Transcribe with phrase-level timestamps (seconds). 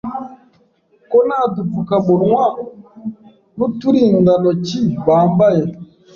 [1.09, 2.43] ko nta dupfukamunwa
[3.57, 5.63] n'uturindantoki bambaye